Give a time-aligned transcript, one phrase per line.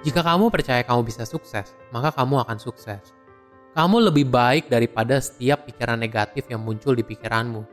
[0.00, 3.12] Jika kamu percaya kamu bisa sukses, maka kamu akan sukses.
[3.76, 7.68] Kamu lebih baik daripada setiap pikiran negatif yang muncul di pikiranmu.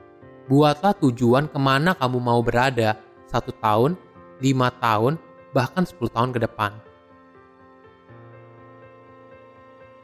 [0.52, 3.00] Buatlah tujuan ke mana kamu mau berada
[3.32, 3.96] satu tahun,
[4.44, 5.16] lima tahun,
[5.56, 6.76] bahkan 10 tahun ke depan.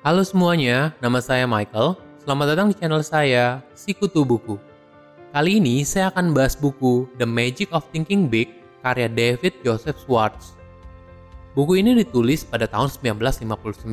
[0.07, 1.99] Halo semuanya, nama saya Michael.
[2.23, 4.55] Selamat datang di channel saya, Sikutu Buku.
[5.35, 8.47] Kali ini saya akan bahas buku The Magic of Thinking Big
[8.79, 10.62] karya David Joseph Schwartz.
[11.54, 13.86] Buku ini ditulis pada tahun 1959.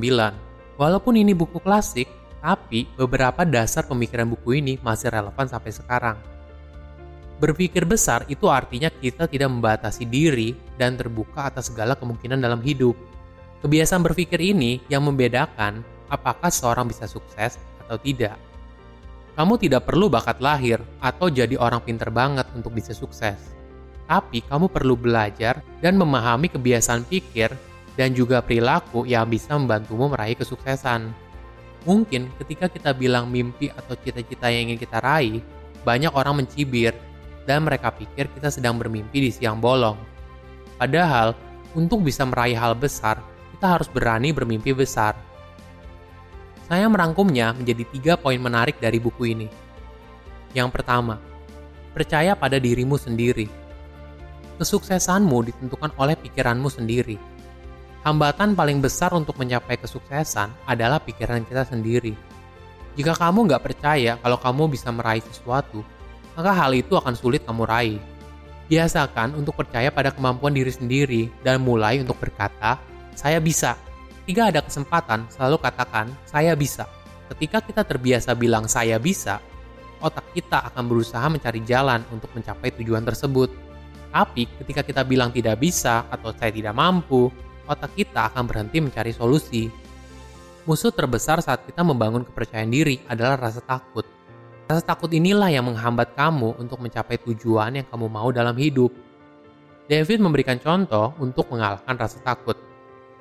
[0.81, 2.09] Walaupun ini buku klasik,
[2.41, 6.17] tapi beberapa dasar pemikiran buku ini masih relevan sampai sekarang.
[7.37, 12.97] Berpikir besar itu artinya kita tidak membatasi diri dan terbuka atas segala kemungkinan dalam hidup.
[13.61, 18.41] Kebiasaan berpikir ini yang membedakan apakah seorang bisa sukses atau tidak.
[19.37, 23.60] Kamu tidak perlu bakat lahir atau jadi orang pinter banget untuk bisa sukses
[24.11, 27.55] tapi kamu perlu belajar dan memahami kebiasaan pikir
[27.95, 31.15] dan juga perilaku yang bisa membantumu meraih kesuksesan.
[31.87, 35.39] Mungkin ketika kita bilang mimpi atau cita-cita yang ingin kita raih,
[35.87, 36.91] banyak orang mencibir
[37.47, 39.95] dan mereka pikir kita sedang bermimpi di siang bolong.
[40.75, 41.39] Padahal,
[41.79, 43.23] untuk bisa meraih hal besar,
[43.55, 45.15] kita harus berani bermimpi besar.
[46.67, 49.47] Saya merangkumnya menjadi tiga poin menarik dari buku ini.
[50.51, 51.23] Yang pertama,
[51.95, 53.60] percaya pada dirimu sendiri
[54.61, 57.17] kesuksesanmu ditentukan oleh pikiranmu sendiri.
[58.05, 62.13] Hambatan paling besar untuk mencapai kesuksesan adalah pikiran kita sendiri.
[63.01, 65.81] Jika kamu nggak percaya kalau kamu bisa meraih sesuatu,
[66.37, 68.01] maka hal itu akan sulit kamu raih.
[68.69, 72.77] Biasakan untuk percaya pada kemampuan diri sendiri dan mulai untuk berkata,
[73.17, 73.75] saya bisa.
[74.29, 76.87] Jika ada kesempatan, selalu katakan, saya bisa.
[77.33, 79.43] Ketika kita terbiasa bilang saya bisa,
[80.01, 83.70] otak kita akan berusaha mencari jalan untuk mencapai tujuan tersebut.
[84.11, 87.31] Tapi ketika kita bilang tidak bisa atau saya tidak mampu,
[87.71, 89.71] otak kita akan berhenti mencari solusi.
[90.67, 94.03] Musuh terbesar saat kita membangun kepercayaan diri adalah rasa takut.
[94.67, 98.91] Rasa takut inilah yang menghambat kamu untuk mencapai tujuan yang kamu mau dalam hidup.
[99.91, 102.55] David memberikan contoh untuk mengalahkan rasa takut.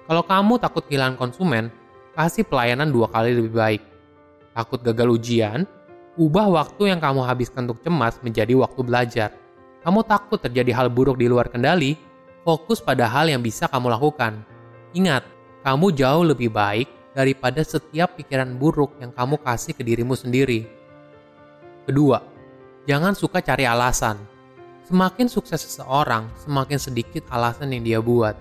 [0.05, 1.73] Kalau kamu takut kehilangan konsumen,
[2.13, 3.81] kasih pelayanan dua kali lebih baik.
[4.53, 5.65] Takut gagal ujian,
[6.17, 9.29] ubah waktu yang kamu habiskan untuk cemas menjadi waktu belajar
[9.79, 11.95] kamu takut terjadi hal buruk di luar kendali,
[12.43, 14.43] fokus pada hal yang bisa kamu lakukan.
[14.91, 15.23] Ingat,
[15.63, 20.67] kamu jauh lebih baik daripada setiap pikiran buruk yang kamu kasih ke dirimu sendiri.
[21.87, 22.21] Kedua,
[22.85, 24.19] jangan suka cari alasan.
[24.89, 28.33] Semakin sukses seseorang, semakin sedikit alasan yang dia buat.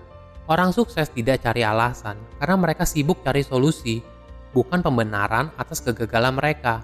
[0.49, 4.01] Orang sukses tidak cari alasan karena mereka sibuk cari solusi,
[4.49, 6.81] bukan pembenaran atas kegagalan mereka.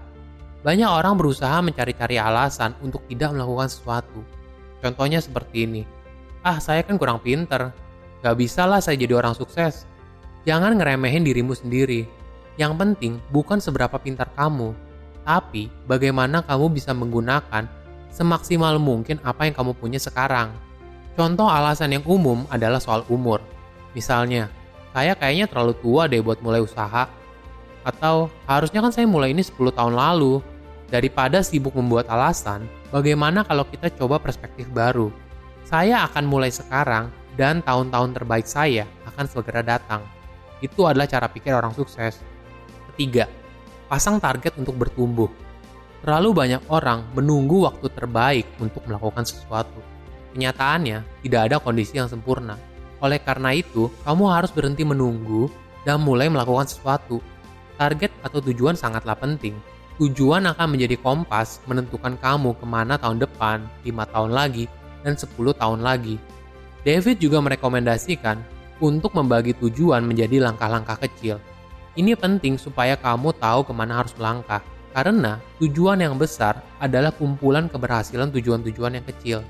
[0.61, 4.21] Banyak orang berusaha mencari-cari alasan untuk tidak melakukan sesuatu,
[4.79, 5.83] Contohnya seperti ini.
[6.45, 7.73] Ah, saya kan kurang pinter.
[8.21, 9.85] Gak bisa lah saya jadi orang sukses.
[10.45, 12.05] Jangan ngeremehin dirimu sendiri.
[12.55, 14.71] Yang penting bukan seberapa pintar kamu,
[15.27, 17.67] tapi bagaimana kamu bisa menggunakan
[18.13, 20.55] semaksimal mungkin apa yang kamu punya sekarang.
[21.19, 23.43] Contoh alasan yang umum adalah soal umur.
[23.91, 24.47] Misalnya,
[24.95, 27.11] saya kayaknya terlalu tua deh buat mulai usaha.
[27.83, 30.39] Atau harusnya kan saya mulai ini 10 tahun lalu.
[30.85, 35.09] Daripada sibuk membuat alasan, bagaimana kalau kita coba perspektif baru?
[35.65, 40.05] Saya akan mulai sekarang dan tahun-tahun terbaik saya akan segera datang.
[40.61, 42.21] Itu adalah cara pikir orang sukses.
[42.93, 43.25] Ketiga,
[43.89, 45.27] pasang target untuk bertumbuh.
[46.05, 49.81] Terlalu banyak orang menunggu waktu terbaik untuk melakukan sesuatu.
[50.37, 52.61] Kenyataannya, tidak ada kondisi yang sempurna.
[53.01, 55.49] Oleh karena itu, kamu harus berhenti menunggu
[55.81, 57.19] dan mulai melakukan sesuatu.
[57.75, 59.57] Target atau tujuan sangatlah penting,
[59.95, 64.67] Tujuan akan menjadi kompas menentukan kamu ke mana tahun depan, 5 tahun lagi,
[65.07, 66.19] dan 10 tahun lagi.
[66.83, 68.35] David juga merekomendasikan
[68.83, 71.39] untuk membagi tujuan menjadi langkah-langkah kecil.
[71.95, 74.59] Ini penting supaya kamu tahu ke mana harus melangkah,
[74.91, 79.47] karena tujuan yang besar adalah kumpulan keberhasilan tujuan-tujuan yang kecil.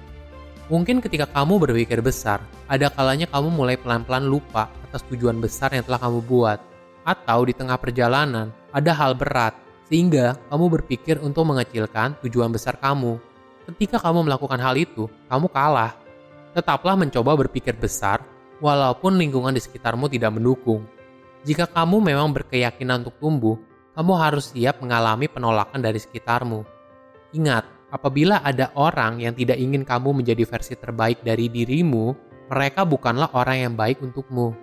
[0.70, 2.38] Mungkin ketika kamu berpikir besar,
[2.70, 6.62] ada kalanya kamu mulai pelan-pelan lupa atas tujuan besar yang telah kamu buat.
[7.02, 13.22] Atau di tengah perjalanan, ada hal berat sehingga kamu berpikir untuk mengecilkan tujuan besar kamu.
[13.66, 15.94] Ketika kamu melakukan hal itu, kamu kalah.
[16.54, 18.22] Tetaplah mencoba berpikir besar,
[18.62, 20.86] walaupun lingkungan di sekitarmu tidak mendukung.
[21.46, 23.56] Jika kamu memang berkeyakinan untuk tumbuh,
[23.94, 26.66] kamu harus siap mengalami penolakan dari sekitarmu.
[27.38, 32.16] Ingat, apabila ada orang yang tidak ingin kamu menjadi versi terbaik dari dirimu,
[32.50, 34.54] mereka bukanlah orang yang baik untukmu.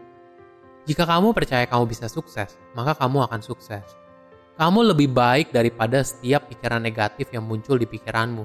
[0.83, 4.02] Jika kamu percaya kamu bisa sukses, maka kamu akan sukses
[4.57, 8.45] kamu lebih baik daripada setiap pikiran negatif yang muncul di pikiranmu.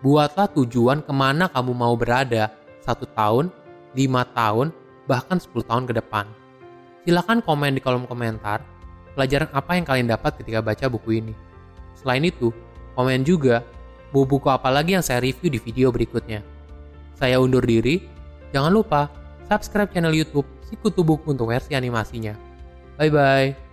[0.00, 3.52] Buatlah tujuan ke mana kamu mau berada satu tahun,
[3.92, 4.72] lima tahun,
[5.04, 6.24] bahkan 10 tahun ke depan.
[7.04, 8.62] Silahkan komen di kolom komentar
[9.18, 11.34] pelajaran apa yang kalian dapat ketika baca buku ini.
[11.98, 12.54] Selain itu,
[12.94, 13.66] komen juga
[14.14, 16.40] buku-buku apa lagi yang saya review di video berikutnya.
[17.18, 18.00] Saya undur diri,
[18.54, 19.12] jangan lupa
[19.50, 22.38] subscribe channel YouTube Sikutu Buku untuk versi animasinya.
[22.96, 23.69] Bye bye.